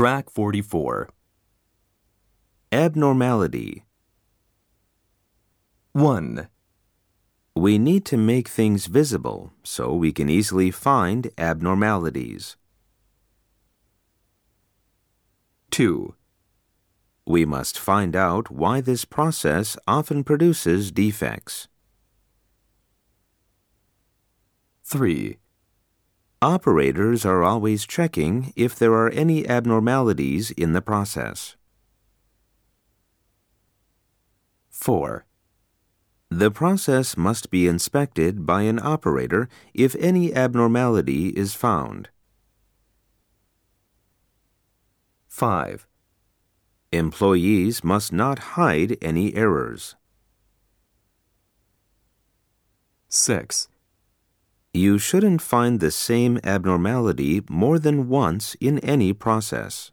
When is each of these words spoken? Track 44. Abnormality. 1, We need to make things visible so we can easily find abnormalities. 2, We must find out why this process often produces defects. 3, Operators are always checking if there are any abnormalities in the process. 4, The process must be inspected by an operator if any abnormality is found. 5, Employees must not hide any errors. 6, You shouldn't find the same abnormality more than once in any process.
Track 0.00 0.30
44. 0.30 1.10
Abnormality. 2.72 3.84
1, 5.92 6.48
We 7.54 7.76
need 7.76 8.06
to 8.06 8.16
make 8.16 8.48
things 8.48 8.86
visible 8.86 9.52
so 9.62 9.94
we 9.94 10.10
can 10.10 10.30
easily 10.30 10.70
find 10.70 11.30
abnormalities. 11.36 12.56
2, 15.70 16.14
We 17.26 17.44
must 17.44 17.78
find 17.78 18.16
out 18.16 18.50
why 18.50 18.80
this 18.80 19.04
process 19.04 19.76
often 19.86 20.24
produces 20.24 20.90
defects. 20.90 21.68
3, 24.82 25.36
Operators 26.42 27.26
are 27.26 27.42
always 27.42 27.86
checking 27.86 28.54
if 28.56 28.74
there 28.74 28.94
are 28.94 29.10
any 29.10 29.46
abnormalities 29.46 30.50
in 30.52 30.72
the 30.72 30.80
process. 30.80 31.56
4, 34.70 35.26
The 36.30 36.50
process 36.50 37.14
must 37.14 37.50
be 37.50 37.66
inspected 37.66 38.46
by 38.46 38.62
an 38.62 38.78
operator 38.82 39.50
if 39.74 39.94
any 39.96 40.34
abnormality 40.34 41.28
is 41.28 41.52
found. 41.52 42.08
5, 45.28 45.86
Employees 46.90 47.84
must 47.84 48.14
not 48.14 48.56
hide 48.56 48.96
any 49.02 49.34
errors. 49.34 49.94
6, 53.10 53.68
You 54.72 54.98
shouldn't 54.98 55.42
find 55.42 55.80
the 55.80 55.90
same 55.90 56.38
abnormality 56.44 57.42
more 57.50 57.80
than 57.80 58.08
once 58.08 58.54
in 58.60 58.78
any 58.80 59.12
process. 59.12 59.90